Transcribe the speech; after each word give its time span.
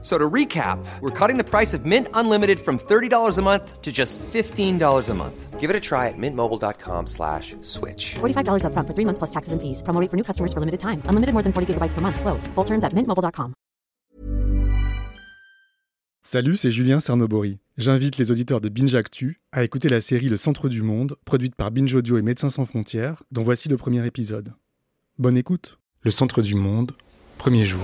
So 0.00 0.16
to 0.16 0.30
recap, 0.30 0.78
we're 1.00 1.10
cutting 1.10 1.38
the 1.38 1.44
price 1.44 1.74
of 1.74 1.84
Mint 1.84 2.06
Unlimited 2.14 2.60
from 2.60 2.78
$30 2.78 3.36
a 3.36 3.42
month 3.42 3.82
to 3.82 3.90
just 3.90 4.16
$15 4.32 5.08
a 5.08 5.14
month. 5.14 5.58
Give 5.58 5.70
it 5.70 5.74
a 5.74 5.80
try 5.80 6.06
at 6.06 6.14
mintmobile.com 6.16 7.06
slash 7.08 7.56
switch. 7.62 8.14
$45 8.20 8.62
upfront 8.62 8.86
for 8.86 8.94
three 8.94 9.04
months 9.04 9.18
plus 9.18 9.30
taxes 9.30 9.52
and 9.52 9.60
fees. 9.60 9.82
Promo 9.82 10.00
rate 10.00 10.10
for 10.10 10.16
new 10.16 10.22
customers 10.22 10.52
for 10.52 10.60
limited 10.60 10.78
time. 10.78 11.02
Unlimited 11.08 11.32
more 11.34 11.42
than 11.42 11.52
40 11.52 11.74
gigabytes 11.74 11.94
per 11.94 12.00
month. 12.00 12.20
Slows. 12.20 12.46
Full 12.54 12.64
terms 12.64 12.84
at 12.84 12.94
mintmobile.com. 12.94 13.54
Salut, 16.22 16.56
c'est 16.58 16.70
Julien 16.70 17.00
Cernobori. 17.00 17.58
J'invite 17.78 18.18
les 18.18 18.30
auditeurs 18.30 18.60
de 18.60 18.68
Binge 18.68 18.94
Actu 18.94 19.40
à 19.50 19.64
écouter 19.64 19.88
la 19.88 20.02
série 20.02 20.28
Le 20.28 20.36
Centre 20.36 20.68
du 20.68 20.82
Monde, 20.82 21.16
produite 21.24 21.54
par 21.54 21.70
Binge 21.70 21.94
Audio 21.94 22.18
et 22.18 22.22
Médecins 22.22 22.50
Sans 22.50 22.66
Frontières, 22.66 23.22
dont 23.32 23.42
voici 23.42 23.70
le 23.70 23.78
premier 23.78 24.04
épisode. 24.04 24.52
Bonne 25.18 25.38
écoute. 25.38 25.78
Le 26.02 26.10
Centre 26.10 26.42
du 26.42 26.54
Monde, 26.54 26.92
premier 27.38 27.64
jour. 27.64 27.80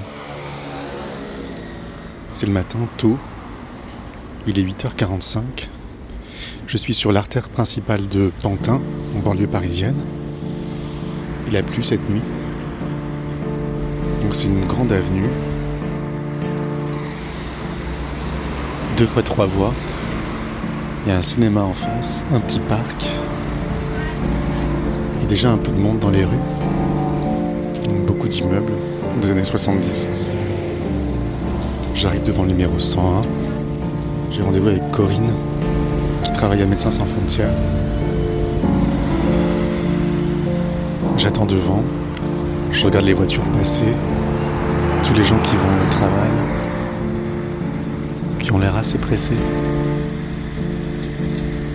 C'est 2.34 2.46
le 2.46 2.52
matin, 2.52 2.80
tôt. 2.98 3.16
Il 4.48 4.58
est 4.58 4.64
8h45. 4.64 5.68
Je 6.66 6.76
suis 6.76 6.92
sur 6.92 7.12
l'artère 7.12 7.48
principale 7.48 8.08
de 8.08 8.32
Pantin, 8.42 8.80
en 9.16 9.20
banlieue 9.20 9.46
parisienne. 9.46 9.94
Il 11.46 11.56
a 11.56 11.62
plu 11.62 11.84
cette 11.84 12.10
nuit. 12.10 12.22
Donc 14.20 14.34
c'est 14.34 14.48
une 14.48 14.66
grande 14.66 14.90
avenue. 14.90 15.28
Deux 18.96 19.06
fois 19.06 19.22
trois 19.22 19.46
voies. 19.46 19.72
Il 21.06 21.10
y 21.10 21.12
a 21.14 21.18
un 21.18 21.22
cinéma 21.22 21.62
en 21.62 21.74
face, 21.74 22.26
un 22.34 22.40
petit 22.40 22.60
parc. 22.68 23.06
Il 25.18 25.22
y 25.22 25.24
a 25.24 25.28
déjà 25.28 25.52
un 25.52 25.58
peu 25.58 25.70
de 25.70 25.78
monde 25.78 26.00
dans 26.00 26.10
les 26.10 26.24
rues. 26.24 26.34
Beaucoup 28.08 28.26
d'immeubles 28.26 28.72
des 29.22 29.30
années 29.30 29.44
70. 29.44 30.08
J'arrive 31.94 32.24
devant 32.24 32.42
le 32.42 32.48
numéro 32.48 32.78
101. 32.78 33.22
J'ai 34.32 34.42
rendez-vous 34.42 34.68
avec 34.68 34.90
Corinne, 34.90 35.32
qui 36.24 36.32
travaille 36.32 36.60
à 36.60 36.66
Médecins 36.66 36.90
Sans 36.90 37.06
Frontières. 37.06 37.54
J'attends 41.16 41.46
devant. 41.46 41.82
Je 42.72 42.84
regarde 42.84 43.06
les 43.06 43.12
voitures 43.12 43.44
passer. 43.52 43.84
Tous 45.04 45.14
les 45.14 45.22
gens 45.22 45.38
qui 45.38 45.54
vont 45.54 45.62
au 45.62 45.90
travail. 45.92 46.30
Qui 48.40 48.50
ont 48.50 48.58
l'air 48.58 48.74
assez 48.76 48.98
pressés. 48.98 49.38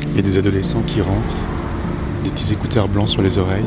Il 0.09 0.15
y 0.17 0.19
a 0.19 0.21
des 0.21 0.37
adolescents 0.37 0.83
qui 0.85 1.01
rentrent. 1.01 1.37
Des 2.25 2.29
petits 2.31 2.51
écouteurs 2.51 2.89
blancs 2.89 3.07
sur 3.07 3.21
les 3.21 3.37
oreilles. 3.37 3.63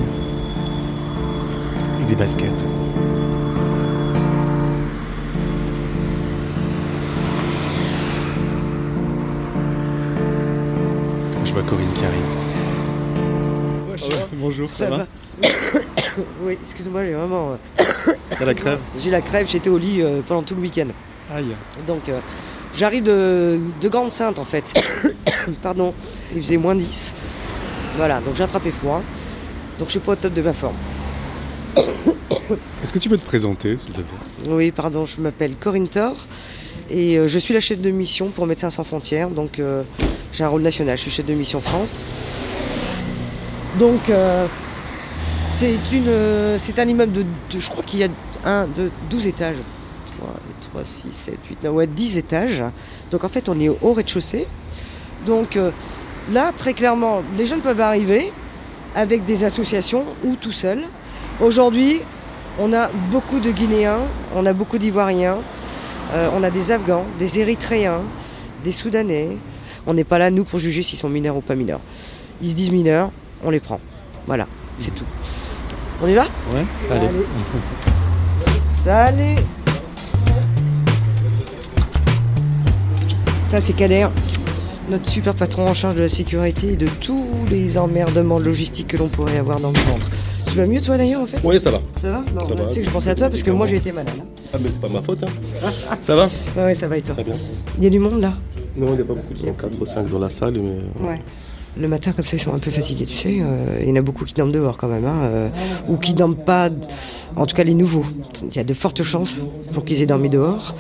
Et 2.03 2.05
des 2.05 2.15
baskets. 2.15 2.67
Je 11.53 11.59
vois 11.59 11.69
Corinne 11.69 11.93
qui 11.93 12.03
arrive. 12.03 12.25
bonjour, 14.33 14.71
ça, 14.71 14.89
va, 14.89 15.07
Oui, 16.43 16.57
excuse-moi, 16.63 17.05
j'ai 17.05 17.13
vraiment. 17.13 17.59
euh, 17.79 17.83
T'as 18.39 18.47
la 18.47 18.55
crève 18.55 18.79
J'ai 18.99 19.11
la 19.11 19.21
crève, 19.21 19.47
j'étais 19.47 19.69
au 19.69 19.77
lit 19.77 20.01
euh, 20.01 20.23
pendant 20.27 20.43
tout 20.43 20.55
le 20.55 20.63
week-end. 20.63 20.87
Aïe. 21.31 21.55
Donc, 21.87 22.09
euh, 22.09 22.21
j'arrive 22.75 23.03
de, 23.03 23.61
de 23.83 23.89
Grande 23.91 24.11
Sainte 24.11 24.39
en 24.39 24.47
fait. 24.47 24.65
Pardon, 25.63 25.93
il 26.35 26.41
faisait 26.41 26.57
moins 26.57 26.75
10. 26.75 27.15
Voilà, 27.97 28.21
donc 28.21 28.35
j'ai 28.35 28.45
attrapé 28.45 28.71
froid. 28.71 29.03
Donc, 29.79 29.89
je 29.89 29.91
suis 29.93 30.01
pas 30.01 30.13
au 30.13 30.17
top 30.17 30.33
de 30.33 30.41
ma 30.41 30.55
forme. 30.55 30.77
Est-ce 32.83 32.95
que 32.95 32.99
tu 32.99 33.11
peux 33.11 33.19
te 33.19 33.27
présenter, 33.27 33.77
s'il 33.77 33.93
te 33.93 34.01
plaît? 34.01 34.49
Oui, 34.49 34.71
pardon, 34.73 35.05
je 35.05 35.21
m'appelle 35.21 35.57
Corinne 35.57 35.89
Thor 35.89 36.17
et 36.91 37.19
euh, 37.19 37.29
je 37.29 37.39
suis 37.39 37.55
la 37.55 37.61
chef 37.61 37.79
de 37.79 37.91
mission 37.91 38.29
pour 38.31 38.47
Médecins 38.47 38.71
Sans 38.71 38.85
Frontières. 38.85 39.31
Donc, 39.31 39.59
euh, 39.59 39.83
j'ai 40.33 40.45
un 40.45 40.49
rôle 40.49 40.63
national, 40.63 40.97
je 40.97 41.03
suis 41.03 41.11
chef 41.11 41.27
de 41.27 41.35
mission 41.35 41.61
France. 41.61 42.07
Donc, 43.79 44.11
euh, 44.11 44.47
c'est 45.51 46.79
un 46.79 46.89
immeuble 46.89 47.13
de, 47.13 47.23
de- 47.23 47.61
je 47.61 47.69
crois 47.71 47.83
qu'il 47.85 48.01
y 48.01 48.05
a 48.05 48.09
un, 48.45 48.67
deux, 48.67 48.91
12 49.11 49.27
étages. 49.27 49.57
3, 50.19 50.35
3, 50.73 50.85
6, 50.85 51.11
7, 51.13 51.39
8, 51.49 51.63
9, 51.65 51.73
ouais, 51.75 51.87
10 51.87 52.19
étages. 52.19 52.63
Donc, 53.11 53.25
en 53.25 53.29
fait, 53.29 53.49
on 53.49 53.59
est 53.61 53.69
au 53.69 53.93
rez-de-chaussée. 53.93 54.47
Donc, 55.27 55.59
là, 56.33 56.53
très 56.57 56.75
clairement, 56.75 57.23
les 57.39 57.47
jeunes 57.47 57.61
peuvent 57.61 57.81
arriver 57.81 58.33
avec 58.95 59.25
des 59.25 59.45
associations 59.45 60.05
ou 60.25 60.37
tout 60.37 60.53
seuls. 60.53 60.83
Aujourd'hui, 61.41 62.01
on 62.59 62.73
a 62.73 62.91
beaucoup 63.11 63.41
de 63.41 63.51
Guinéens, 63.51 64.01
on 64.35 64.45
a 64.45 64.53
beaucoup 64.53 64.77
d'Ivoiriens, 64.79 65.39
euh, 66.13 66.29
on 66.35 66.43
a 66.43 66.51
des 66.51 66.71
Afghans, 66.71 67.05
des 67.19 67.39
Érythréens, 67.39 68.03
des 68.65 68.73
Soudanais. 68.73 69.29
On 69.87 69.95
n'est 69.95 70.05
pas 70.05 70.19
là, 70.19 70.31
nous, 70.31 70.45
pour 70.45 70.59
juger 70.59 70.83
s'ils 70.83 70.99
sont 70.99 71.09
mineurs 71.09 71.37
ou 71.37 71.41
pas 71.41 71.55
mineurs. 71.55 71.81
Ils 72.43 72.51
se 72.51 72.55
disent 72.55 72.71
mineurs, 72.71 73.11
on 73.45 73.51
les 73.51 73.61
prend. 73.61 73.81
Voilà, 74.27 74.47
c'est 74.81 74.95
tout. 74.95 75.05
On 76.03 76.07
y 76.07 76.15
va? 76.15 76.23
Ouais, 76.53 76.65
allez. 76.91 77.09
Salut 78.71 79.37
Ça, 83.45 83.61
c'est 83.61 83.73
Kader, 83.75 84.09
notre 84.89 85.09
super 85.11 85.35
patron 85.35 85.69
en 85.69 85.75
charge 85.75 85.95
de 85.97 86.01
la 86.03 86.09
sécurité 86.09 86.73
et 86.73 86.77
de 86.77 86.87
tous 86.87 87.25
les 87.51 87.77
emmerdements 87.77 88.39
logistiques 88.39 88.89
que 88.89 88.97
l'on 88.97 89.09
pourrait 89.09 89.37
avoir 89.39 89.61
dans 89.61 89.71
le 89.71 89.79
ventre. 89.81 90.09
Tu 90.49 90.57
vas 90.57 90.67
mieux, 90.67 90.81
toi, 90.81 90.97
d'ailleurs, 90.97 91.21
en 91.23 91.27
fait? 91.27 91.39
Oui, 91.45 91.61
ça 91.61 91.71
va. 91.71 91.81
Ça 92.01 92.11
va? 92.11 92.19
Bon, 92.35 92.49
Ça 92.49 92.55
bah, 92.55 92.63
va. 92.63 92.69
Tu 92.69 92.75
sais 92.75 92.81
que 92.81 92.87
je 92.87 92.91
pensais 92.93 93.11
à 93.11 93.15
toi 93.15 93.29
parce 93.29 93.43
que 93.43 93.51
moi, 93.51 93.67
j'ai 93.67 93.77
été 93.77 93.93
malade. 93.93 94.15
hein. 94.21 94.25
Ah, 94.55 94.59
mais 94.61 94.69
c'est 94.71 94.81
pas 94.81 94.89
ma 94.89 95.01
faute, 95.01 95.23
hein. 95.25 95.71
ça 96.03 96.15
va 96.15 96.29
Ouais, 96.57 96.65
ouais, 96.65 96.75
ça 96.75 96.87
va 96.89 96.99
et 96.99 97.03
toi 97.03 97.15
Très 97.15 97.25
bien. 97.25 97.35
Il 97.79 97.85
y 97.85 97.87
a 97.87 97.91
du 97.91 97.99
monde, 97.99 98.21
là 98.21 98.35
Non, 98.77 98.89
il 98.89 98.95
n'y 98.97 99.01
a 99.01 99.05
pas 99.05 99.15
beaucoup 99.15 99.33
de 99.35 99.39
gens, 99.47 99.53
4 99.55 99.81
ou 99.81 99.87
5 99.87 100.09
dans 100.11 100.19
la 100.19 100.31
salle, 100.31 100.55
mais. 100.55 101.07
Ouais. 101.09 101.19
Le 101.81 101.89
matin, 101.89 102.13
comme 102.13 102.27
ça, 102.27 102.37
ils 102.37 102.41
sont 102.41 102.53
un 102.53 102.59
peu 102.59 102.71
fatigués, 102.71 103.07
tu 103.07 103.15
sais. 103.17 103.39
euh, 103.41 103.79
il 103.81 103.89
y 103.89 103.93
en 103.93 103.97
a 103.97 104.03
beaucoup 104.03 104.27
qui 104.27 104.35
dorment 104.35 104.53
dehors 104.53 104.77
quand 104.77 104.89
même, 104.89 105.07
hein, 105.07 105.21
euh, 105.23 105.49
ou 105.89 105.97
qui 105.97 106.13
dorment 106.13 106.37
pas, 106.37 106.69
en 107.35 107.47
tout 107.47 107.57
cas 107.57 107.65
les 107.65 107.73
nouveaux. 107.75 108.05
Il 108.51 108.55
y 108.55 108.59
a 108.59 108.65
de 108.65 108.75
fortes 108.75 109.03
chances 109.03 109.33
pour 109.73 109.85
qu'ils 109.87 110.03
aient 110.03 110.07
dormi 110.07 110.29
dehors. 110.29 110.75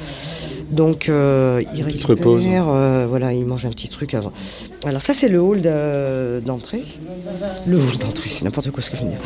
Donc, 0.70 1.08
euh, 1.08 1.62
ils, 1.74 1.86
Ils 1.88 1.98
se 2.00 2.06
reposent. 2.06 2.42
récupèrent, 2.42 2.68
euh, 2.68 3.06
voilà, 3.08 3.32
ils 3.32 3.44
mangent 3.46 3.64
un 3.66 3.70
petit 3.70 3.88
truc 3.88 4.12
avant. 4.12 4.32
Alors 4.84 5.00
ça, 5.00 5.14
c'est 5.14 5.28
le 5.28 5.40
hall 5.40 5.62
de- 5.62 6.40
d'entrée. 6.44 6.82
Le 7.66 7.76
hall 7.78 7.96
d'entrée, 7.98 8.28
c'est 8.30 8.44
n'importe 8.44 8.70
quoi 8.70 8.82
ce 8.82 8.90
que 8.90 8.96
je 8.98 9.02
veux 9.02 9.08
dire. 9.08 9.18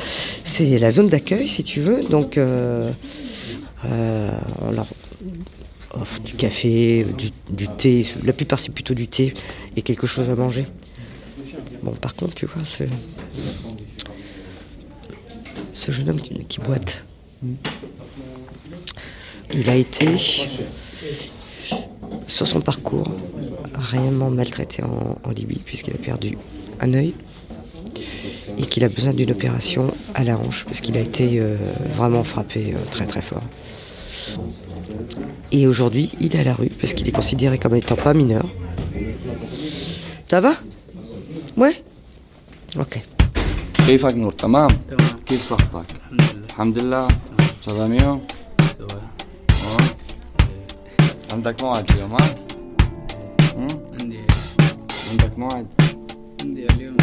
C'est 0.44 0.78
la 0.78 0.90
zone 0.92 1.08
d'accueil, 1.08 1.48
si 1.48 1.64
tu 1.64 1.80
veux. 1.80 2.00
Donc, 2.10 2.36
euh, 2.38 2.90
euh, 3.90 4.30
on 4.60 4.70
leur 4.70 4.86
offre 5.92 6.20
du 6.20 6.34
café, 6.34 7.06
du, 7.50 7.68
thé. 7.68 8.06
La 8.24 8.32
plupart, 8.32 8.58
c'est 8.58 8.72
plutôt 8.72 8.94
du 8.94 9.08
thé 9.08 9.34
et 9.76 9.82
quelque 9.82 10.06
chose 10.06 10.30
à 10.30 10.34
manger. 10.34 10.66
Bon, 11.82 11.92
par 11.92 12.14
contre, 12.14 12.34
tu 12.34 12.46
vois, 12.46 12.62
ce, 12.64 12.84
jeune 15.90 16.10
homme 16.10 16.20
qui, 16.20 16.58
boite, 16.60 17.04
il 19.52 19.70
a 19.70 19.76
été, 19.76 20.06
sur 22.26 22.46
son 22.46 22.60
parcours, 22.60 23.10
réellement 23.74 24.30
maltraité 24.30 24.82
en 24.82 25.30
Libye, 25.30 25.60
puisqu'il 25.64 25.94
a 25.94 25.98
perdu 25.98 26.36
un 26.80 26.92
œil 26.94 27.14
et 28.57 28.63
qu'il 28.63 28.83
a 28.83 28.89
besoin 28.89 29.13
d'une 29.13 29.31
opération 29.31 29.93
à 30.13 30.23
la 30.23 30.37
hanche, 30.37 30.65
parce 30.65 30.81
qu'il 30.81 30.97
a 30.97 31.01
été 31.01 31.39
euh, 31.39 31.55
vraiment 31.93 32.23
frappé 32.23 32.73
euh, 32.73 32.77
très 32.91 33.05
très 33.05 33.21
fort. 33.21 33.43
Et 35.51 35.67
aujourd'hui, 35.67 36.11
il 36.19 36.35
est 36.35 36.39
à 36.39 36.43
la 36.43 36.53
rue, 36.53 36.69
parce 36.79 36.93
qu'il 36.93 37.07
est 37.07 37.11
considéré 37.11 37.57
comme 37.57 37.75
étant 37.75 37.95
pas 37.95 38.13
mineur. 38.13 38.47
Ça 40.27 40.39
va 40.39 40.53
Ouais 41.57 41.75
Ok. 42.79 43.01
كيفك 43.87 44.15
نور 44.15 44.31
تمام؟ 44.31 44.69
تمام 44.89 45.09
كيف 45.25 45.41
صحتك؟ 45.49 45.85
الحمد 46.49 46.81
لله 46.81 47.07
شغال 47.65 48.01
يوم؟ 48.01 48.21
تمام 48.79 49.87
عندك 51.33 51.63
موعد 51.63 51.91
اليوم 51.91 52.11
ها؟ 52.11 52.35
هم؟ 53.55 53.67
عندي 54.01 54.19
عندك 55.11 55.37
موعد؟ 55.37 55.67
عندي 56.41 56.65
اليوم 56.65 56.97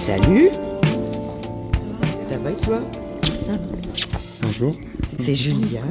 salut 0.00 0.48
Ça 2.30 2.38
va 2.38 2.50
et 2.50 2.54
toi 2.56 2.78
Bonjour. 4.42 4.72
C'est 5.20 5.34
Julien. 5.34 5.82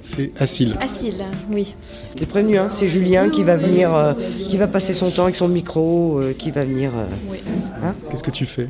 C'est 0.00 0.32
Assil. 0.40 0.76
Assil, 0.80 1.14
oui. 1.52 1.74
T'es 2.16 2.26
prévenu, 2.26 2.58
hein 2.58 2.68
c'est 2.72 2.88
Julien 2.88 3.30
qui 3.30 3.44
va 3.44 3.56
venir, 3.56 3.94
euh, 3.94 4.12
qui 4.48 4.56
va 4.56 4.66
passer 4.66 4.92
son 4.92 5.10
temps 5.12 5.22
avec 5.24 5.36
son 5.36 5.46
micro, 5.46 6.18
euh, 6.18 6.32
qui 6.36 6.50
va 6.50 6.64
venir. 6.64 6.90
euh, 6.96 7.06
Oui. 7.30 7.38
hein 7.84 7.94
Qu'est-ce 8.10 8.24
que 8.24 8.32
tu 8.32 8.44
fais 8.46 8.68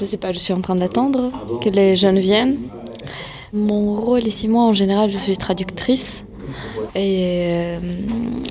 Je 0.00 0.04
sais 0.04 0.16
pas, 0.16 0.32
je 0.32 0.38
suis 0.40 0.52
en 0.52 0.60
train 0.60 0.74
d'attendre 0.74 1.30
que 1.62 1.68
les 1.68 1.94
jeunes 1.94 2.18
viennent. 2.18 2.56
Mon 3.52 3.94
rôle 3.94 4.26
ici, 4.26 4.48
moi, 4.48 4.64
en 4.64 4.72
général, 4.72 5.08
je 5.10 5.16
suis 5.18 5.36
traductrice 5.36 6.24
et 6.96 7.48
euh, 7.52 7.78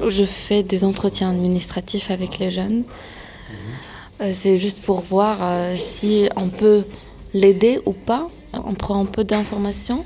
je 0.09 0.23
fais 0.23 0.63
des 0.63 0.85
entretiens 0.85 1.29
administratifs 1.31 2.09
avec 2.09 2.39
les 2.39 2.49
jeunes. 2.51 2.83
Euh, 4.23 4.31
C'est 4.33 4.57
juste 4.57 4.81
pour 4.81 5.01
voir 5.01 5.39
euh, 5.41 5.75
si 5.77 6.29
on 6.35 6.49
peut 6.49 6.83
l'aider 7.33 7.79
ou 7.85 7.93
pas. 7.93 8.29
On 8.53 8.73
prend 8.73 9.01
un 9.01 9.05
peu 9.05 9.23
d'informations 9.23 10.05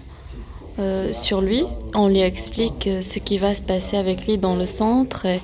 euh, 0.79 1.11
sur 1.13 1.41
lui. 1.41 1.63
On 1.93 2.07
lui 2.07 2.19
explique 2.19 2.89
ce 3.01 3.19
qui 3.19 3.37
va 3.37 3.53
se 3.53 3.61
passer 3.61 3.97
avec 3.97 4.25
lui 4.25 4.37
dans 4.37 4.55
le 4.55 4.65
centre 4.65 5.25
et 5.25 5.41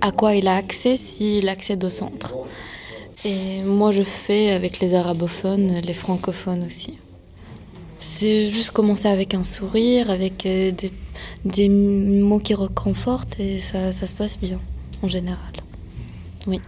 à 0.00 0.10
quoi 0.10 0.34
il 0.34 0.48
a 0.48 0.56
accès 0.56 0.96
s'il 0.96 1.48
accède 1.48 1.84
au 1.84 1.90
centre. 1.90 2.36
Et 3.24 3.62
moi, 3.62 3.90
je 3.90 4.02
fais 4.02 4.50
avec 4.50 4.80
les 4.80 4.94
arabophones, 4.94 5.80
les 5.84 5.92
francophones 5.92 6.64
aussi. 6.64 6.98
C'est 7.98 8.50
juste 8.50 8.70
commencer 8.70 9.08
avec 9.08 9.34
un 9.34 9.42
sourire, 9.42 10.10
avec 10.10 10.42
des, 10.44 10.92
des 11.44 11.68
mots 11.68 12.38
qui 12.38 12.54
reconfortent 12.54 13.40
et 13.40 13.58
ça, 13.58 13.90
ça 13.90 14.06
se 14.06 14.14
passe 14.14 14.38
bien, 14.38 14.60
en 15.02 15.08
général. 15.08 15.52
Oui. 16.46 16.60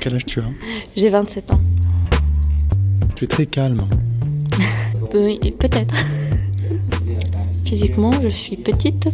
Quel 0.00 0.14
âge 0.14 0.24
tu 0.26 0.40
as 0.40 0.44
J'ai 0.96 1.08
27 1.08 1.52
ans. 1.52 1.60
Tu 3.14 3.24
es 3.24 3.26
très 3.26 3.46
calme. 3.46 3.86
Oui, 5.14 5.38
peut-être. 5.58 5.94
Physiquement, 7.64 8.10
je 8.22 8.28
suis 8.28 8.56
petite. 8.56 9.08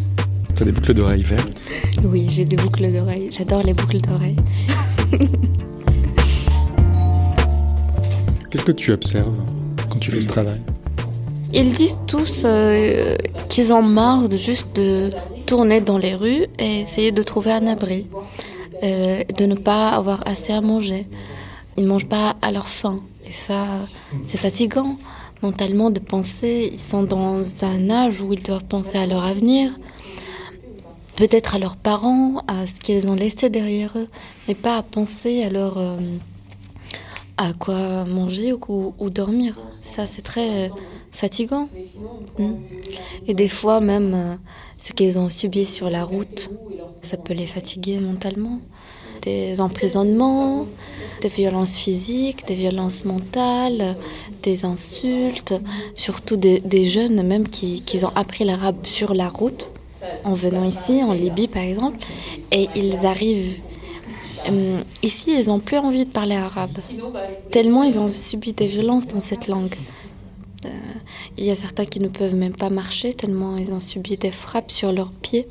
T'as 0.57 0.65
des 0.65 0.73
boucles 0.73 0.95
d'oreilles 0.95 1.23
vertes. 1.23 1.63
Oui, 2.03 2.27
j'ai 2.31 2.45
des 2.45 2.57
boucles 2.57 2.91
d'oreilles. 2.91 3.29
J'adore 3.31 3.63
les 3.63 3.75
boucles 3.75 4.01
d'oreilles. 4.01 4.37
Qu'est-ce 8.51 8.65
que 8.65 8.73
tu 8.73 8.91
observes 8.93 9.37
quand 9.91 9.99
tu 9.99 10.11
fais 10.11 10.21
ce 10.21 10.27
travail 10.27 10.61
Ils 11.53 11.73
disent 11.73 11.99
tous 12.07 12.43
euh, 12.45 13.17
qu'ils 13.49 13.73
ont 13.73 13.83
marre 13.83 14.29
de 14.29 14.37
juste 14.37 14.75
de 14.75 15.11
tourner 15.47 15.81
dans 15.81 15.99
les 15.99 16.15
rues 16.15 16.47
et 16.59 16.81
essayer 16.81 17.13
de 17.13 17.23
trouver 17.23 17.53
un 17.53 17.67
abri, 17.67 18.07
euh, 18.83 19.25
de 19.39 19.47
ne 19.47 19.55
pas 19.55 19.91
avoir 19.91 20.27
assez 20.27 20.53
à 20.53 20.61
manger. 20.61 21.07
Ils 21.77 21.85
ne 21.85 21.89
mangent 21.89 22.09
pas 22.09 22.37
à 22.43 22.51
leur 22.51 22.69
faim. 22.69 23.01
Et 23.27 23.33
ça, 23.33 23.87
c'est 24.27 24.39
fatigant 24.39 24.97
mentalement 25.43 25.91
de 25.91 26.01
penser. 26.01 26.71
Ils 26.73 26.81
sont 26.81 27.03
dans 27.03 27.43
un 27.65 27.91
âge 27.91 28.21
où 28.23 28.33
ils 28.33 28.43
doivent 28.43 28.65
penser 28.65 28.99
à 28.99 29.07
leur 29.07 29.25
avenir, 29.25 29.71
peut-être 31.17 31.57
à 31.57 31.59
leurs 31.59 31.77
parents, 31.77 32.43
à 32.47 32.67
ce 32.67 32.75
qu'ils 32.75 33.09
ont 33.09 33.15
laissé 33.15 33.51
derrière 33.51 33.93
eux, 33.97 34.09
mais 34.47 34.55
pas 34.55 34.77
à 34.77 34.83
penser 34.83 35.43
à 35.43 35.51
leur... 35.51 35.79
euh, 35.79 35.97
à 37.37 37.53
quoi 37.55 38.05
manger 38.05 38.53
ou, 38.53 39.11
dormir. 39.11 39.59
Ça, 39.81 40.07
c'est 40.07 40.23
très 40.23 40.71
fatigant. 41.13 41.69
Mm. 42.39 42.55
Et 43.29 43.35
des 43.35 43.49
fois, 43.49 43.81
même 43.81 44.15
euh, 44.15 44.35
ce 44.79 44.93
qu'ils 44.93 45.19
ont 45.19 45.31
subi 45.31 45.65
sur 45.65 45.89
la 45.91 46.05
route, 46.05 46.51
ça 47.03 47.17
peut 47.17 47.35
les 47.35 47.47
fatiguer 47.47 47.99
mentalement. 47.99 48.59
Des 49.23 49.61
emprisonnements, 49.61 50.67
des 51.21 51.29
violences 51.29 51.77
physiques, 51.77 52.45
des 52.49 52.55
violences 52.55 53.05
mentales, 53.05 53.95
des 54.43 54.65
insultes, 54.65 55.55
surtout 55.95 56.37
des, 56.37 56.59
des 56.59 56.87
jeunes 56.87 57.23
même 57.23 57.47
qui, 57.47 57.83
qui 57.83 58.05
ont 58.05 58.11
appris 58.17 58.45
l'arabe 58.45 58.85
sur 58.85 59.15
la 59.15 59.29
route, 59.29 59.71
en 60.25 60.35
venant 60.35 60.69
ici, 60.69 61.05
en 61.05 61.13
Libye 61.13 61.47
par 61.47 61.63
exemple, 61.63 61.99
et 62.51 62.69
ils 62.75 63.07
arrivent 63.07 63.61
Hum, 64.49 64.83
ici, 65.03 65.33
ils 65.39 65.47
n'ont 65.47 65.61
plus 65.61 65.79
envie 65.79 66.05
de 66.05 66.11
parler 66.11 66.35
arabe, 66.35 66.79
tellement 67.51 67.85
ils 67.85 68.01
ont 68.01 68.09
subi 68.09 68.53
des 68.53 68.67
violences 68.67 69.07
dans 69.07 69.21
cette 69.21 69.47
langue. 69.47 69.75
Euh, 70.65 70.69
il 71.39 71.45
y 71.45 71.51
a 71.51 71.57
certains 71.57 71.85
qui 71.85 72.01
ne 72.01 72.09
peuvent 72.09 72.35
même 72.35 72.55
pas 72.55 72.71
marcher, 72.71 73.13
tellement 73.13 73.57
ils 73.57 73.73
ont 73.73 73.81
subi 73.81 74.17
des 74.17 74.31
frappes 74.31 74.71
sur 74.71 74.93
leurs 74.93 75.13
pieds. 75.13 75.47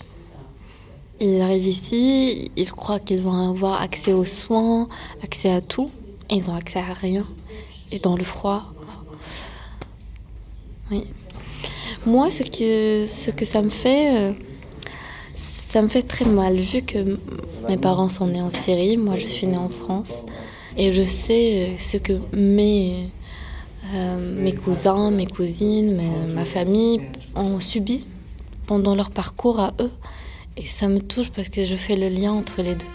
Ils 1.19 1.41
arrivent 1.41 1.67
ici, 1.67 2.51
ils 2.55 2.71
croient 2.71 2.99
qu'ils 2.99 3.21
vont 3.21 3.49
avoir 3.49 3.81
accès 3.81 4.13
aux 4.13 4.25
soins, 4.25 4.87
accès 5.23 5.51
à 5.51 5.61
tout, 5.61 5.89
et 6.29 6.35
ils 6.35 6.47
n'ont 6.47 6.55
accès 6.55 6.79
à 6.79 6.93
rien. 6.93 7.27
Et 7.91 7.99
dans 7.99 8.15
le 8.15 8.23
froid. 8.23 8.73
Moi, 12.05 12.31
ce 12.31 12.43
que, 12.43 13.05
ce 13.05 13.29
que 13.29 13.45
ça 13.45 13.61
me 13.61 13.69
fait, 13.69 14.17
euh, 14.17 14.33
ça 15.69 15.81
me 15.81 15.87
fait 15.87 16.01
très 16.01 16.25
mal, 16.25 16.57
vu 16.57 16.81
que 16.81 17.19
mes 17.69 17.77
parents 17.77 18.09
sont 18.09 18.27
nés 18.27 18.41
en 18.41 18.49
Syrie, 18.49 18.97
moi 18.97 19.15
je 19.15 19.27
suis 19.27 19.47
née 19.47 19.57
en 19.57 19.69
France, 19.69 20.13
et 20.75 20.91
je 20.91 21.01
sais 21.01 21.69
euh, 21.69 21.77
ce 21.77 21.97
que 21.97 22.13
mes, 22.33 23.09
euh, 23.93 24.17
mes 24.41 24.53
cousins, 24.53 25.11
mes 25.11 25.27
cousines, 25.27 25.95
mes- 25.95 26.33
ma 26.33 26.45
famille 26.45 27.01
ont 27.35 27.59
subi 27.59 28.05
pendant 28.67 28.95
leur 28.95 29.11
parcours 29.11 29.59
à 29.59 29.73
eux. 29.79 29.91
Et 30.57 30.67
ça 30.67 30.87
me 30.87 30.99
touche 30.99 31.31
parce 31.31 31.49
que 31.49 31.63
je 31.65 31.75
fais 31.75 31.95
le 31.95 32.09
lien 32.09 32.31
entre 32.31 32.61
les 32.61 32.75
deux. 32.75 32.85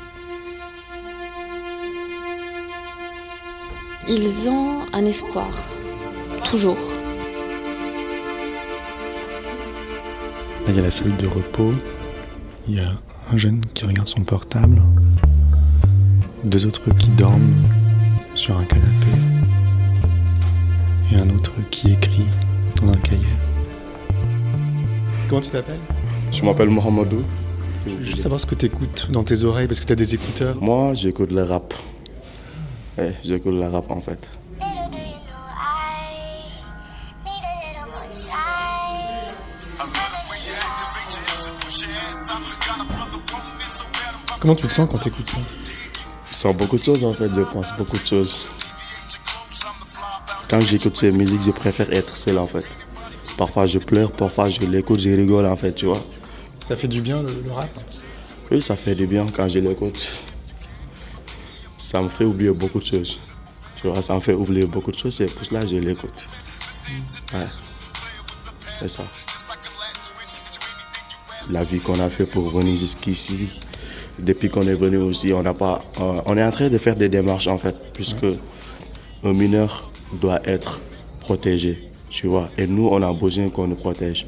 Ils 4.09 4.49
ont 4.49 4.81
un 4.93 5.05
espoir, 5.05 5.49
toujours. 6.45 6.77
Là, 10.67 10.69
il 10.69 10.77
y 10.77 10.79
a 10.79 10.83
la 10.83 10.91
salle 10.91 11.17
de 11.17 11.27
repos. 11.27 11.73
Il 12.69 12.75
y 12.77 12.81
a 12.81 12.91
un 13.33 13.37
jeune 13.37 13.61
qui 13.75 13.85
regarde 13.85 14.07
son 14.07 14.23
portable. 14.23 14.81
Deux 16.45 16.67
autres 16.67 16.89
qui 16.99 17.11
dorment 17.11 17.55
sur 18.35 18.57
un 18.57 18.65
canapé. 18.65 19.07
Et 21.13 21.17
un 21.17 21.31
autre 21.31 21.53
qui 21.71 21.93
écrit 21.93 22.27
dans 22.77 22.91
un 22.91 22.97
cahier. 22.97 23.27
Comment 25.29 25.41
tu 25.41 25.51
t'appelles? 25.51 25.81
Je 26.33 26.43
m'appelle 26.43 26.69
Mohamedou. 26.69 27.23
Je 27.87 27.95
veux 27.95 28.05
juste 28.05 28.23
savoir 28.23 28.41
ce 28.41 28.47
que 28.47 28.57
tu 28.57 28.67
écoutes 28.67 29.09
dans 29.11 29.23
tes 29.23 29.45
oreilles 29.45 29.69
parce 29.69 29.79
que 29.81 29.87
tu 29.87 29.93
as 29.93 29.97
des 29.97 30.15
écouteurs. 30.15 30.57
Moi, 30.61 30.95
j'écoute 30.95 31.31
le 31.31 31.45
rap. 31.45 31.73
Ouais, 32.99 33.15
j'écoute 33.25 33.55
le 33.55 33.69
rap 33.69 33.91
en 33.91 34.01
fait. 34.01 34.31
Comment 44.41 44.55
tu 44.55 44.67
te 44.67 44.73
sens 44.73 44.93
quand 44.93 44.99
tu 44.99 45.09
écoutes 45.09 45.29
ça? 45.29 45.39
Je 46.29 46.35
sens 46.35 46.57
beaucoup 46.57 46.77
de 46.77 46.85
choses 46.85 47.05
en 47.05 47.15
fait, 47.15 47.29
je 47.29 47.41
pense 47.41 47.73
beaucoup 47.77 47.99
de 47.99 48.07
choses. 48.07 48.51
Quand 50.49 50.61
j'écoute 50.61 50.97
ces 50.97 51.11
musiques, 51.11 51.43
je 51.45 51.51
préfère 51.51 51.93
être 51.93 52.17
seul 52.17 52.39
en 52.39 52.47
fait. 52.47 52.65
Parfois 53.37 53.67
je 53.67 53.79
pleure, 53.79 54.13
parfois 54.13 54.49
je 54.49 54.61
l'écoute, 54.61 55.01
je 55.01 55.11
rigole 55.11 55.47
en 55.47 55.57
fait, 55.57 55.75
tu 55.75 55.87
vois. 55.87 56.03
Ça 56.65 56.77
fait 56.77 56.89
du 56.89 57.01
bien 57.01 57.23
le, 57.23 57.29
le 57.45 57.53
rap? 57.53 57.69
Oui, 58.51 58.63
ça 58.63 58.77
fait 58.77 58.95
du 58.95 59.07
bien 59.07 59.27
quand 59.35 59.49
je 59.49 59.59
l'écoute. 59.59 60.25
Ça 61.77 62.01
me 62.01 62.09
fait 62.09 62.25
oublier 62.25 62.51
beaucoup 62.53 62.79
de 62.79 62.87
choses. 62.87 63.19
Tu 63.81 63.89
vois, 63.89 64.01
ça 64.03 64.15
me 64.15 64.21
fait 64.21 64.35
oublier 64.35 64.67
beaucoup 64.67 64.91
de 64.91 64.99
choses, 64.99 65.15
c'est 65.17 65.27
pour 65.27 65.45
cela 65.45 65.67
je 65.67 65.77
l'écoute. 65.77 66.27
Ouais. 67.35 67.45
C'est 68.81 68.89
ça. 68.89 69.03
La 71.51 71.65
vie 71.65 71.81
qu'on 71.81 72.01
a 72.01 72.09
fait 72.09 72.27
pour 72.27 72.51
venir 72.51 72.77
jusqu'ici, 72.77 73.61
depuis 74.19 74.49
qu'on 74.49 74.67
est 74.67 74.75
venu 74.75 74.97
aussi, 74.99 75.33
on 75.33 75.43
n'a 75.43 75.55
pas, 75.55 75.85
euh, 76.01 76.21
on 76.27 76.37
est 76.37 76.45
en 76.45 76.51
train 76.51 76.69
de 76.69 76.79
faire 76.79 76.97
des 76.97 77.09
démarches 77.09 77.47
en 77.49 77.59
fait, 77.59 77.81
puisque 77.93 78.27
un 79.25 79.33
mineur 79.33 79.91
doit 80.13 80.41
être 80.45 80.83
protégé, 81.21 81.79
tu 82.11 82.27
vois. 82.27 82.49
Et 82.59 82.67
nous, 82.67 82.89
on 82.89 83.03
a 83.03 83.13
besoin 83.13 83.49
qu'on 83.49 83.67
nous 83.67 83.77
protège, 83.77 84.27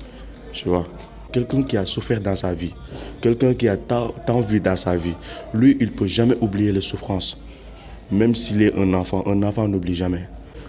tu 0.53 0.69
vois. 0.69 0.87
Quelqu'un 1.33 1.63
qui 1.63 1.77
a 1.77 1.85
souffert 1.85 2.21
dans 2.21 2.37
sa 2.37 2.55
vie, 2.55 2.75
quelqu'un 3.21 3.55
qui 3.55 3.69
a 3.69 3.77
tant, 3.77 4.15
tant 4.27 4.41
vu 4.41 4.61
dans 4.61 4.77
sa 4.77 4.97
vie, 4.97 5.15
lui, 5.53 5.77
il 5.81 5.93
peut 5.93 6.07
jamais 6.07 6.37
oublier 6.41 6.73
les 6.73 6.81
souffrances. 6.81 7.37
Même 8.11 8.35
s'il 8.35 8.63
est 8.63 8.75
un 8.79 8.95
enfant, 8.95 9.23
un 9.27 9.43
enfant 9.43 9.69
n'oublie 9.69 9.95
jamais. 9.95 10.27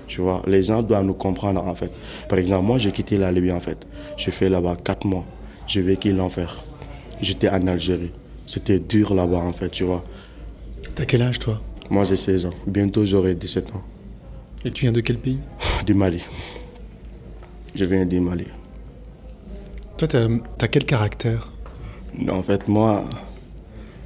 Tu 0.07 0.21
vois, 0.21 0.41
les 0.47 0.63
gens 0.63 0.81
doivent 0.81 1.05
nous 1.05 1.13
comprendre 1.13 1.65
en 1.65 1.75
fait. 1.75 1.91
Par 2.27 2.39
exemple, 2.39 2.65
moi 2.65 2.77
j'ai 2.79 2.91
quitté 2.91 3.15
la 3.15 3.31
Libye 3.31 3.51
en 3.51 3.59
fait. 3.59 3.77
J'ai 4.17 4.31
fait 4.31 4.49
là-bas 4.49 4.75
quatre 4.83 5.05
mois. 5.05 5.23
J'ai 5.67 5.81
vécu 5.81 6.11
l'enfer. 6.11 6.63
J'étais 7.21 7.47
en 7.47 7.67
Algérie. 7.67 8.11
C'était 8.45 8.79
dur 8.79 9.13
là-bas 9.13 9.37
en 9.37 9.53
fait, 9.53 9.69
tu 9.69 9.83
vois. 9.83 10.03
T'as 10.95 11.05
quel 11.05 11.21
âge 11.21 11.37
toi? 11.37 11.61
Moi 11.91 12.03
j'ai 12.03 12.15
16 12.15 12.47
ans. 12.47 12.53
Bientôt 12.65 13.05
j'aurai 13.05 13.35
17 13.35 13.75
ans. 13.75 13.83
Et 14.65 14.71
tu 14.71 14.85
viens 14.85 14.91
de 14.91 15.01
quel 15.01 15.17
pays? 15.17 15.39
Du 15.85 15.93
Mali. 15.93 16.21
Je 17.75 17.85
viens 17.85 18.05
du 18.05 18.19
Mali. 18.19 18.45
Toi, 19.97 20.07
t'as 20.07 20.27
as 20.61 20.67
quel 20.67 20.85
caractère? 20.85 21.51
En 22.29 22.43
fait, 22.43 22.67
moi, 22.67 23.03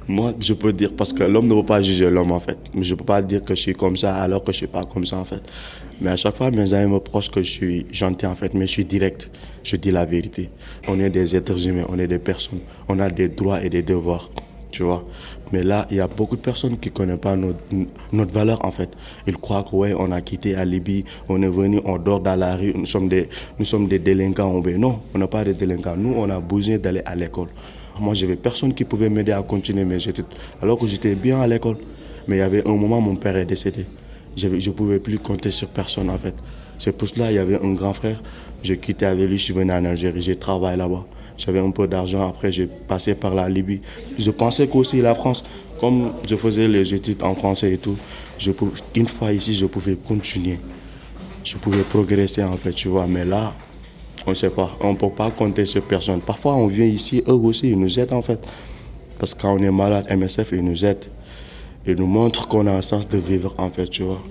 Moi, 0.06 0.34
je 0.38 0.52
peux 0.52 0.72
dire, 0.72 0.92
parce 0.94 1.12
que 1.14 1.24
l'homme 1.24 1.46
ne 1.48 1.54
peut 1.54 1.64
pas 1.64 1.80
juger 1.80 2.10
l'homme 2.10 2.30
en 2.32 2.40
fait. 2.40 2.58
Je 2.78 2.94
peux 2.94 3.04
pas 3.04 3.22
dire 3.22 3.42
que 3.42 3.54
je 3.54 3.60
suis 3.60 3.72
comme 3.72 3.96
ça 3.96 4.16
alors 4.16 4.44
que 4.44 4.52
je 4.52 4.58
suis 4.58 4.66
pas 4.66 4.84
comme 4.84 5.06
ça 5.06 5.16
en 5.16 5.24
fait. 5.24 5.42
Mais 6.00 6.10
à 6.10 6.16
chaque 6.16 6.36
fois, 6.36 6.50
mes 6.50 6.74
amis 6.74 6.92
me 6.92 6.98
prochent 6.98 7.30
que 7.30 7.42
je 7.42 7.50
suis 7.50 7.86
gentil 7.90 8.26
en 8.26 8.34
fait, 8.34 8.52
mais 8.52 8.66
je 8.66 8.72
suis 8.72 8.84
direct. 8.84 9.30
Je 9.62 9.76
dis 9.76 9.90
la 9.90 10.04
vérité. 10.04 10.50
On 10.88 11.00
est 11.00 11.08
des 11.08 11.34
êtres 11.34 11.66
humains, 11.66 11.86
on 11.88 11.98
est 11.98 12.06
des 12.06 12.18
personnes. 12.18 12.60
On 12.88 12.98
a 12.98 13.08
des 13.08 13.30
droits 13.30 13.62
et 13.64 13.70
des 13.70 13.82
devoirs, 13.82 14.30
Mais 15.52 15.62
là, 15.62 15.86
il 15.90 15.98
y 15.98 16.00
a 16.00 16.08
beaucoup 16.08 16.36
de 16.36 16.40
personnes 16.40 16.78
qui 16.78 16.90
connaissent 16.90 17.18
pas 17.18 17.36
notre, 17.36 18.32
valeur 18.32 18.64
en 18.64 18.70
fait. 18.70 18.90
Ils 19.26 19.36
croient 19.36 19.62
que 19.62 19.76
ouais, 19.76 19.94
on 19.96 20.10
a 20.12 20.20
quitté 20.20 20.52
la 20.52 20.64
Libye, 20.64 21.04
on 21.28 21.42
est 21.42 21.48
venu, 21.48 21.80
on 21.84 21.98
dort 21.98 22.20
dans 22.20 22.36
la 22.36 22.56
rue, 22.56 22.72
nous 22.74 22.86
sommes 22.86 23.08
des, 23.08 23.28
nous 23.58 23.64
sommes 23.64 23.88
des 23.88 23.98
délinquants. 23.98 24.62
Non, 24.78 25.00
on 25.14 25.18
n'a 25.18 25.26
pas 25.26 25.44
de 25.44 25.52
délinquants. 25.52 25.96
Nous, 25.96 26.14
on 26.16 26.28
a 26.30 26.40
besoin 26.40 26.78
d'aller 26.78 27.02
à 27.04 27.14
l'école. 27.14 27.48
Moi, 28.00 28.14
j'avais 28.14 28.36
personne 28.36 28.74
qui 28.74 28.84
pouvait 28.84 29.08
m'aider 29.08 29.32
à 29.32 29.42
continuer 29.42 29.82
études, 29.94 30.24
alors 30.60 30.78
que 30.78 30.86
j'étais 30.86 31.14
bien 31.14 31.40
à 31.40 31.46
l'école. 31.46 31.76
Mais 32.26 32.36
il 32.36 32.40
y 32.40 32.42
avait 32.42 32.66
un 32.66 32.74
moment, 32.74 33.00
mon 33.00 33.16
père 33.16 33.36
est 33.36 33.44
décédé. 33.44 33.86
Je 34.36 34.48
ne 34.48 34.74
pouvais 34.74 34.98
plus 34.98 35.18
compter 35.18 35.50
sur 35.50 35.68
personne, 35.68 36.10
en 36.10 36.18
fait. 36.18 36.34
C'est 36.78 36.96
pour 36.96 37.06
cela 37.06 37.30
il 37.30 37.36
y 37.36 37.38
avait 37.38 37.62
un 37.62 37.72
grand 37.72 37.92
frère. 37.92 38.20
J'ai 38.62 38.78
quitté 38.78 39.06
avec 39.06 39.28
lui, 39.28 39.38
je 39.38 39.44
suis 39.44 39.54
venu 39.54 39.72
en 39.72 39.84
Algérie, 39.84 40.20
j'ai 40.22 40.36
travaillé 40.36 40.76
là-bas. 40.76 41.04
J'avais 41.36 41.58
un 41.58 41.70
peu 41.70 41.86
d'argent, 41.86 42.28
après 42.28 42.52
j'ai 42.52 42.66
passé 42.66 43.14
par 43.14 43.34
la 43.34 43.48
Libye. 43.48 43.80
Je 44.16 44.30
pensais 44.30 44.68
qu'aussi 44.68 45.00
la 45.00 45.14
France, 45.14 45.44
comme 45.80 46.12
je 46.28 46.36
faisais 46.36 46.68
les 46.68 46.94
études 46.94 47.22
en 47.22 47.34
français 47.34 47.72
et 47.72 47.78
tout, 47.78 47.96
une 48.94 49.06
fois 49.06 49.32
ici, 49.32 49.54
je 49.54 49.66
pouvais 49.66 49.94
continuer. 49.96 50.58
Je 51.44 51.56
pouvais 51.56 51.82
progresser, 51.82 52.42
en 52.42 52.56
fait, 52.56 52.72
tu 52.72 52.88
vois. 52.88 53.06
Mais 53.06 53.24
là, 53.24 53.52
on 54.26 54.30
ne 54.30 54.34
sait 54.34 54.50
pas. 54.50 54.76
On 54.80 54.92
ne 54.92 54.96
peut 54.96 55.10
pas 55.10 55.30
compter 55.30 55.64
sur 55.64 55.82
personne. 55.82 56.20
Parfois, 56.20 56.54
on 56.54 56.66
vient 56.66 56.86
ici, 56.86 57.22
eux 57.28 57.32
aussi, 57.32 57.70
ils 57.70 57.78
nous 57.78 57.98
aident 57.98 58.12
en 58.14 58.22
fait. 58.22 58.40
Parce 59.18 59.34
que 59.34 59.42
quand 59.42 59.54
on 59.54 59.58
est 59.58 59.70
malade, 59.70 60.06
MSF, 60.10 60.52
ils 60.52 60.64
nous 60.64 60.84
aident. 60.84 61.04
Ils 61.86 61.96
nous 61.96 62.06
montrent 62.06 62.48
qu'on 62.48 62.66
a 62.66 62.72
un 62.72 62.82
sens 62.82 63.08
de 63.08 63.18
vivre 63.18 63.54
en 63.58 63.68
fait, 63.68 63.88
tu 63.88 64.04
vois. 64.04 64.22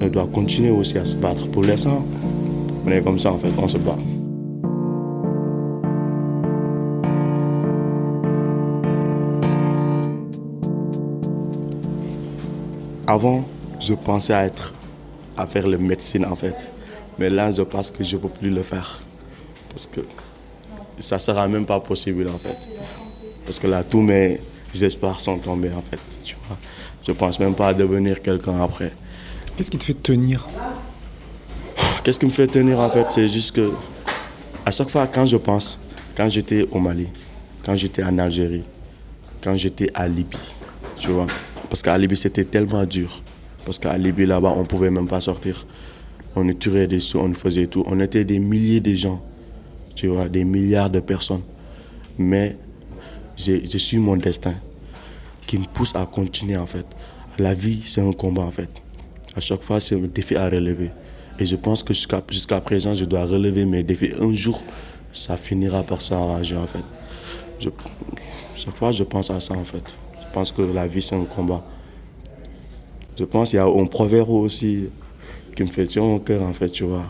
On 0.00 0.08
doit 0.08 0.26
continuer 0.26 0.70
aussi 0.70 0.98
à 0.98 1.04
se 1.04 1.14
battre. 1.14 1.48
Pour 1.48 1.62
l'instant, 1.62 2.04
on 2.84 2.90
est 2.90 3.02
comme 3.02 3.18
ça 3.18 3.32
en 3.32 3.38
fait, 3.38 3.52
on 3.56 3.68
se 3.68 3.78
bat. 3.78 3.96
Avant, 13.12 13.44
je 13.78 13.92
pensais 13.92 14.32
à 14.32 14.46
être, 14.46 14.72
à 15.36 15.46
faire 15.46 15.66
la 15.66 15.76
médecine 15.76 16.24
en 16.24 16.34
fait. 16.34 16.72
Mais 17.18 17.28
là, 17.28 17.50
je 17.50 17.60
pense 17.60 17.90
que 17.90 18.02
je 18.02 18.16
ne 18.16 18.22
peux 18.22 18.30
plus 18.30 18.48
le 18.48 18.62
faire. 18.62 19.00
Parce 19.68 19.86
que 19.86 20.00
ça 20.98 21.16
ne 21.16 21.20
sera 21.20 21.46
même 21.46 21.66
pas 21.66 21.78
possible 21.78 22.26
en 22.26 22.38
fait. 22.38 22.56
Parce 23.44 23.58
que 23.58 23.66
là, 23.66 23.84
tous 23.84 24.00
mes 24.00 24.40
espoirs 24.80 25.20
sont 25.20 25.36
tombés 25.36 25.68
en 25.76 25.82
fait. 25.82 26.00
Tu 26.24 26.36
vois. 26.48 26.56
Je 27.06 27.12
pense 27.12 27.38
même 27.38 27.54
pas 27.54 27.68
à 27.68 27.74
devenir 27.74 28.22
quelqu'un 28.22 28.58
après. 28.62 28.94
Qu'est-ce 29.58 29.70
qui 29.70 29.76
te 29.76 29.84
fait 29.84 30.02
tenir? 30.02 30.48
Qu'est-ce 32.02 32.18
qui 32.18 32.24
me 32.24 32.30
fait 32.30 32.46
tenir 32.46 32.80
en 32.80 32.88
fait 32.88 33.04
C'est 33.10 33.28
juste 33.28 33.54
que 33.54 33.72
à 34.64 34.70
chaque 34.70 34.88
fois 34.88 35.06
quand 35.06 35.26
je 35.26 35.36
pense, 35.36 35.78
quand 36.16 36.30
j'étais 36.30 36.66
au 36.72 36.78
Mali, 36.78 37.08
quand 37.62 37.76
j'étais 37.76 38.04
en 38.04 38.16
Algérie, 38.18 38.64
quand 39.42 39.54
j'étais 39.54 39.90
à 39.92 40.08
Libye, 40.08 40.54
tu 40.96 41.10
vois. 41.10 41.26
Parce 41.72 41.80
qu'à 41.80 41.96
Libye 41.96 42.18
c'était 42.18 42.44
tellement 42.44 42.84
dur. 42.84 43.22
Parce 43.64 43.78
qu'à 43.78 43.96
Libye 43.96 44.26
là-bas 44.26 44.52
on 44.54 44.66
pouvait 44.66 44.90
même 44.90 45.08
pas 45.08 45.22
sortir. 45.22 45.66
On 46.36 46.46
tuait 46.52 46.86
des 46.86 46.98
sous, 47.00 47.18
on 47.18 47.32
faisait 47.32 47.66
tout. 47.66 47.82
On 47.86 47.98
était 47.98 48.26
des 48.26 48.38
milliers 48.38 48.80
de 48.80 48.92
gens 48.92 49.22
tu 49.94 50.08
vois, 50.08 50.28
des 50.28 50.44
milliards 50.44 50.90
de 50.90 51.00
personnes. 51.00 51.40
Mais 52.18 52.58
je 53.38 53.78
suis 53.78 53.96
mon 53.96 54.18
destin 54.18 54.52
qui 55.46 55.56
me 55.56 55.64
pousse 55.64 55.96
à 55.96 56.04
continuer 56.04 56.58
en 56.58 56.66
fait. 56.66 56.84
La 57.38 57.54
vie, 57.54 57.80
c'est 57.86 58.06
un 58.06 58.12
combat 58.12 58.42
en 58.42 58.50
fait. 58.50 58.68
À 59.34 59.40
chaque 59.40 59.62
fois, 59.62 59.80
c'est 59.80 59.94
un 59.94 60.06
défi 60.06 60.36
à 60.36 60.50
relever. 60.50 60.90
Et 61.38 61.46
je 61.46 61.56
pense 61.56 61.82
que 61.82 61.94
jusqu'à 61.94 62.60
présent, 62.60 62.94
je 62.94 63.06
dois 63.06 63.24
relever 63.24 63.64
mes 63.64 63.82
défis. 63.82 64.12
Un 64.20 64.34
jour, 64.34 64.62
ça 65.10 65.38
finira 65.38 65.82
par 65.82 66.02
s'arranger 66.02 66.54
en 66.54 66.66
fait. 66.66 66.84
Chaque 68.56 68.76
fois, 68.76 68.92
je 68.92 69.04
pense 69.04 69.30
à 69.30 69.40
ça 69.40 69.54
en 69.54 69.64
fait. 69.64 69.96
Je 70.32 70.34
pense 70.34 70.50
que 70.50 70.62
la 70.62 70.86
vie, 70.86 71.02
c'est 71.02 71.14
un 71.14 71.24
combat. 71.24 71.62
Je 73.18 73.24
pense 73.24 73.50
qu'il 73.50 73.58
y 73.58 73.60
a 73.60 73.66
un 73.66 73.84
proverbe 73.84 74.30
aussi 74.30 74.88
qui 75.54 75.62
me 75.62 75.68
fait 75.68 75.86
tuer 75.86 76.00
au 76.00 76.18
cœur 76.18 76.42
en 76.42 76.54
fait, 76.54 76.70
tu 76.70 76.84
vois 76.84 77.04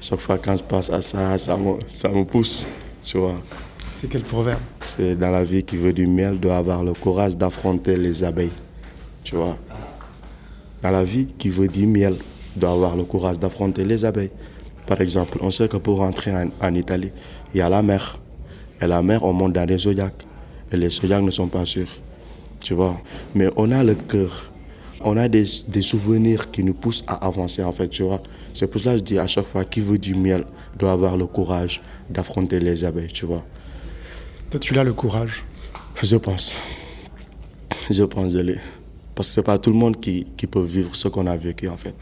chaque 0.00 0.20
fois 0.20 0.38
quand 0.38 0.56
je 0.56 0.62
pense 0.62 0.90
à 0.90 1.00
ça, 1.00 1.38
ça 1.38 1.56
me, 1.56 1.74
ça 1.86 2.08
me 2.08 2.24
pousse, 2.24 2.66
tu 3.02 3.18
vois. 3.18 3.40
C'est 3.94 4.08
quel 4.08 4.22
proverbe? 4.22 4.60
C'est 4.80 5.16
dans 5.16 5.30
la 5.30 5.42
vie 5.42 5.62
qui 5.62 5.76
veut 5.76 5.92
du 5.92 6.06
miel 6.06 6.38
doit 6.38 6.58
avoir 6.58 6.84
le 6.84 6.92
courage 6.92 7.36
d'affronter 7.36 7.96
les 7.96 8.22
abeilles, 8.22 8.52
tu 9.24 9.36
vois. 9.36 9.56
Dans 10.82 10.90
la 10.90 11.02
vie 11.02 11.26
qui 11.26 11.48
veut 11.48 11.68
du 11.68 11.86
miel 11.86 12.14
doit 12.54 12.72
avoir 12.72 12.96
le 12.96 13.04
courage 13.04 13.38
d'affronter 13.38 13.84
les 13.84 14.04
abeilles. 14.04 14.30
Par 14.86 15.00
exemple, 15.00 15.38
on 15.40 15.50
sait 15.50 15.66
que 15.66 15.78
pour 15.78 15.98
rentrer 15.98 16.32
en, 16.60 16.74
Italie, 16.74 17.10
il 17.52 17.58
y 17.58 17.60
a 17.60 17.68
la 17.68 17.82
mer. 17.82 18.18
Et 18.80 18.86
la 18.86 19.02
mer, 19.02 19.24
on 19.24 19.32
monte 19.32 19.54
dans 19.54 19.64
les 19.64 19.78
zodiacs. 19.78 20.26
Et 20.70 20.76
les 20.76 20.90
zodiacs 20.90 21.22
ne 21.22 21.30
sont 21.30 21.48
pas 21.48 21.64
sûrs, 21.64 21.88
tu 22.66 22.74
vois. 22.74 22.96
Mais 23.34 23.48
on 23.56 23.70
a 23.70 23.82
le 23.84 23.94
cœur 23.94 24.52
on 25.06 25.16
a 25.16 25.28
des, 25.28 25.46
souvenirs 25.82 26.50
qui 26.50 26.64
nous 26.64 26.74
poussent 26.74 27.04
à 27.06 27.26
avancer, 27.26 27.62
en 27.62 27.72
fait, 27.72 27.88
tu 27.88 28.02
vois. 28.02 28.20
C'est 28.54 28.66
pour 28.66 28.80
cela 28.80 28.92
que 28.94 28.98
je 28.98 29.04
dis 29.04 29.18
à 29.18 29.26
chaque 29.26 29.46
fois, 29.46 29.64
qui 29.64 29.80
veut 29.80 29.98
du 29.98 30.14
miel 30.14 30.44
doit 30.76 30.92
avoir 30.92 31.16
le 31.16 31.26
courage 31.26 31.82
d'affronter 32.10 32.58
les 32.60 32.84
abeilles, 32.84 33.12
tu 33.12 33.26
vois. 33.26 33.44
Toi, 34.50 34.58
tu 34.58 34.74
l'as 34.74 34.84
le 34.84 34.92
courage 34.92 35.44
Je 36.02 36.16
pense. 36.16 36.54
Je 37.90 38.02
pense, 38.02 38.32
je 38.32 38.38
l'ai. 38.38 38.58
Parce 39.14 39.28
que 39.28 39.34
c'est 39.34 39.42
pas 39.42 39.58
tout 39.58 39.70
le 39.70 39.76
monde 39.76 40.00
qui, 40.00 40.24
peut 40.50 40.62
vivre 40.64 40.94
ce 40.96 41.08
qu'on 41.08 41.26
a 41.26 41.36
vécu, 41.36 41.68
en 41.68 41.76
fait. 41.76 41.94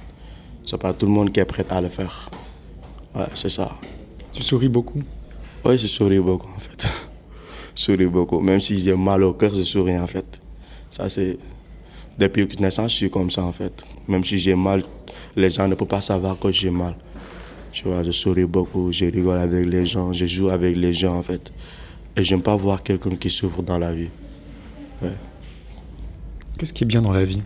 C'est 0.67 0.81
pas 0.81 0.95
tout 0.95 1.07
le 1.07 1.13
monde 1.13 1.31
qui 1.31 1.41
est 1.41 1.45
prêt 1.45 1.67
à 1.69 1.81
le 1.81 1.89
faire. 1.89 2.31
Ouais, 3.15 3.27
c'est 3.35 3.51
ça. 3.51 3.71
Tu 4.33 4.43
souris 4.43 4.69
beaucoup 4.69 5.03
Oui, 5.65 5.77
je 5.77 5.87
souris 5.87 6.21
beaucoup, 6.21 6.51
en 6.57 6.61
fait. 6.61 6.89
je 7.77 7.83
souris 7.83 8.07
beaucoup. 8.07 8.41
Même 8.41 8.61
si 8.61 8.79
j'ai 8.79 8.97
mal 8.97 9.23
au 9.25 9.35
cœur, 9.35 9.55
je 9.55 9.63
souris, 9.63 9.99
en 9.99 10.07
fait. 10.07 10.41
Ça, 10.95 11.09
c'est 11.09 11.37
depuis 12.17 12.47
que 12.47 12.63
naissance, 12.63 12.93
je 12.93 12.97
suis 12.99 13.11
comme 13.11 13.29
ça 13.29 13.43
en 13.43 13.51
fait. 13.51 13.85
Même 14.07 14.23
si 14.23 14.39
j'ai 14.39 14.55
mal, 14.55 14.85
les 15.35 15.51
gens 15.51 15.67
ne 15.67 15.75
peuvent 15.75 15.89
pas 15.89 16.01
savoir 16.01 16.39
que 16.39 16.53
j'ai 16.53 16.71
mal. 16.71 16.95
Tu 17.73 17.83
vois, 17.89 18.05
je 18.05 18.13
souris 18.13 18.45
beaucoup, 18.45 18.93
je 18.93 19.07
rigole 19.07 19.39
avec 19.39 19.67
les 19.67 19.85
gens, 19.85 20.13
je 20.13 20.25
joue 20.25 20.51
avec 20.51 20.77
les 20.77 20.93
gens 20.93 21.17
en 21.17 21.23
fait. 21.25 21.51
Et 22.17 22.23
j'aime 22.23 22.43
pas 22.43 22.55
voir 22.55 22.81
quelqu'un 22.85 23.17
qui 23.17 23.29
souffre 23.29 23.61
dans 23.61 23.77
la 23.77 23.93
vie. 23.93 24.09
Qu'est-ce 26.57 26.73
qui 26.73 26.85
est 26.85 26.87
bien 26.87 27.03
dans 27.03 27.13
la 27.13 27.25
vie? 27.25 27.43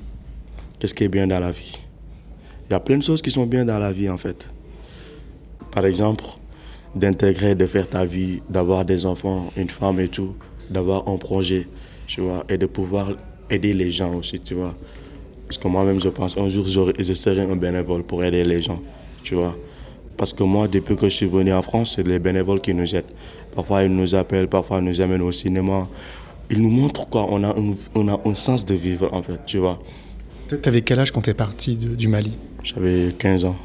Qu'est-ce 0.78 0.92
qui 0.92 1.04
est 1.04 1.08
bien 1.08 1.26
dans 1.26 1.40
la 1.40 1.50
vie? 1.50 1.78
Il 2.68 2.74
y 2.74 2.76
a 2.76 2.80
plein 2.80 2.98
de 2.98 3.02
choses 3.02 3.22
qui 3.22 3.30
sont 3.30 3.46
bien 3.46 3.64
dans 3.64 3.78
la 3.78 3.92
vie 3.92 4.10
en 4.10 4.18
fait. 4.18 4.50
Par 5.70 5.86
exemple, 5.86 6.24
d'intégrer, 6.94 7.54
de 7.54 7.64
faire 7.64 7.88
ta 7.88 8.04
vie, 8.04 8.42
d'avoir 8.50 8.84
des 8.84 9.06
enfants, 9.06 9.50
une 9.56 9.70
femme 9.70 10.00
et 10.00 10.08
tout, 10.08 10.36
d'avoir 10.68 11.08
un 11.08 11.16
projet, 11.16 11.66
tu 12.06 12.20
vois, 12.20 12.44
et 12.50 12.58
de 12.58 12.66
pouvoir 12.66 13.12
aider 13.50 13.72
les 13.74 13.90
gens 13.90 14.14
aussi, 14.14 14.40
tu 14.40 14.54
vois. 14.54 14.74
Parce 15.46 15.58
que 15.58 15.68
moi-même, 15.68 16.00
je 16.00 16.08
pense 16.08 16.36
un 16.36 16.48
jour, 16.48 16.66
je 16.66 17.12
serai 17.14 17.40
un 17.42 17.56
bénévole 17.56 18.02
pour 18.02 18.22
aider 18.22 18.44
les 18.44 18.62
gens, 18.62 18.80
tu 19.22 19.34
vois. 19.34 19.56
Parce 20.16 20.32
que 20.32 20.42
moi, 20.42 20.68
depuis 20.68 20.96
que 20.96 21.08
je 21.08 21.14
suis 21.14 21.26
venu 21.26 21.52
en 21.52 21.62
France, 21.62 21.94
c'est 21.96 22.06
les 22.06 22.18
bénévoles 22.18 22.60
qui 22.60 22.74
nous 22.74 22.94
aident. 22.94 23.04
Parfois, 23.54 23.84
ils 23.84 23.94
nous 23.94 24.14
appellent, 24.14 24.48
parfois, 24.48 24.78
ils 24.78 24.84
nous 24.84 25.00
amènent 25.00 25.22
au 25.22 25.32
cinéma. 25.32 25.88
Ils 26.50 26.60
nous 26.60 26.70
montrent 26.70 27.08
quoi? 27.08 27.26
On 27.30 27.42
a, 27.44 27.48
un, 27.50 27.74
on 27.94 28.08
a 28.08 28.20
un 28.24 28.34
sens 28.34 28.66
de 28.66 28.74
vivre, 28.74 29.08
en 29.12 29.22
fait, 29.22 29.38
tu 29.46 29.58
vois. 29.58 29.78
T'avais 30.62 30.82
quel 30.82 30.98
âge 30.98 31.12
quand 31.12 31.22
t'es 31.22 31.34
parti 31.34 31.76
du 31.76 32.08
Mali? 32.08 32.36
J'avais 32.62 33.14
15 33.18 33.44
ans. 33.44 33.56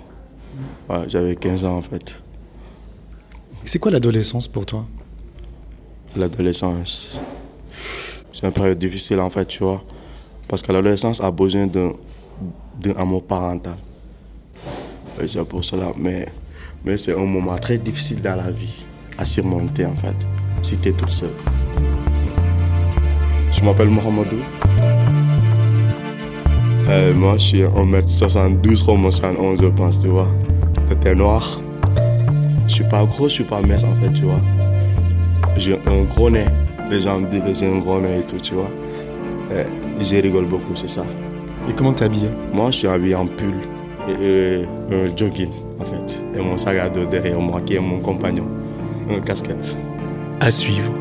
Ouais, 0.90 1.04
j'avais 1.08 1.36
15 1.36 1.64
ans, 1.66 1.78
en 1.78 1.82
fait. 1.82 2.22
C'est 3.66 3.80
quoi 3.80 3.92
l'adolescence 3.92 4.48
pour 4.48 4.66
toi? 4.66 4.86
L'adolescence 6.16 7.22
c'est 8.34 8.46
une 8.48 8.52
période 8.52 8.80
difficile 8.80 9.20
en 9.20 9.30
fait, 9.30 9.46
tu 9.46 9.64
vois. 9.64 9.84
Parce 10.48 10.62
que 10.62 10.72
l'adolescence 10.72 11.22
a 11.22 11.32
besoin 11.32 11.68
d'un 11.68 11.94
amour 12.98 13.24
parental. 13.24 13.78
Et 15.22 15.28
c'est 15.28 15.44
pour 15.46 15.64
cela. 15.64 15.94
Mais, 15.98 16.28
mais 16.84 16.98
c'est 16.98 17.14
un 17.14 17.26
moment 17.26 17.56
très 17.56 17.78
difficile 17.78 18.22
dans 18.22 18.36
la 18.36 18.52
vie 18.52 18.86
à 19.18 19.24
surmonter 19.24 19.86
en 19.86 19.96
fait, 19.96 20.16
si 20.64 20.78
tu 20.78 20.90
es 20.90 20.92
toute 20.92 21.12
seule. 21.12 21.30
Je 23.52 23.62
m'appelle 23.64 23.90
Mohamedou. 23.90 24.40
Euh, 26.90 27.14
moi, 27.14 27.38
je 27.38 27.44
suis 27.44 27.62
1m72, 27.62 28.84
1m71, 28.84 29.62
je 29.62 29.68
pense, 29.68 30.00
tu 30.00 30.08
vois. 30.08 30.28
T'es 31.02 31.16
noir. 31.16 31.62
Je 32.68 32.74
suis 32.74 32.84
pas 32.84 33.06
gros, 33.06 33.28
je 33.28 33.34
suis 33.34 33.44
pas 33.44 33.62
mince 33.62 33.84
en 33.84 33.96
fait, 33.96 34.12
tu 34.14 34.24
vois. 34.24 34.42
J'ai 35.58 35.80
un 35.86 36.04
gros 36.04 36.30
nez. 36.30 36.46
Les 36.94 37.02
gens 37.02 37.20
me 37.20 37.26
disent 37.26 37.42
que 37.42 37.54
j'ai 37.56 37.66
un 37.66 37.80
gros 37.80 38.00
nez 38.00 38.20
et 38.20 38.24
tout, 38.24 38.38
tu 38.38 38.54
vois. 38.54 38.70
Et 39.50 40.04
je 40.04 40.16
rigole 40.22 40.46
beaucoup, 40.46 40.76
c'est 40.76 40.88
ça. 40.88 41.04
Et 41.68 41.74
comment 41.74 41.92
t'es 41.92 42.06
habillé? 42.06 42.28
Moi, 42.54 42.70
je 42.70 42.78
suis 42.78 42.88
habillé 42.88 43.16
en 43.16 43.26
pull 43.26 43.56
et, 44.08 44.66
un 44.92 45.18
jogging, 45.18 45.50
en 45.80 45.86
fait. 45.86 46.24
Et 46.36 46.40
mon 46.40 46.56
sac 46.56 46.78
à 46.78 46.90
dos 46.90 47.06
derrière 47.06 47.40
moi, 47.40 47.62
qui 47.62 47.78
est 47.78 47.80
mon 47.80 48.00
compagnon. 48.00 48.46
Un 49.10 49.22
casquette. 49.22 49.76
À 50.40 50.52
suivre. 50.52 50.94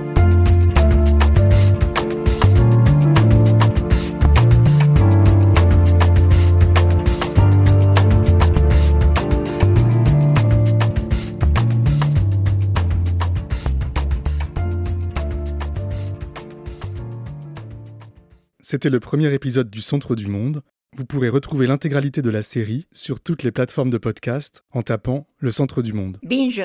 C'était 18.83 18.91
le 18.91 18.99
premier 18.99 19.33
épisode 19.33 19.71
du 19.71 19.81
Centre 19.81 20.17
du 20.17 20.27
Monde. 20.27 20.65
Vous 20.97 21.05
pourrez 21.05 21.29
retrouver 21.29 21.69
l'intégralité 21.69 22.21
de 22.21 22.31
la 22.31 22.43
série 22.43 22.89
sur 22.91 23.21
toutes 23.21 23.45
les 23.45 23.53
plateformes 23.53 23.91
de 23.91 23.97
podcast 23.97 24.65
en 24.73 24.83
tapant 24.83 25.29
Le 25.39 25.53
Centre 25.53 25.83
du 25.83 25.93
Monde. 25.93 26.19
Binge. 26.25 26.65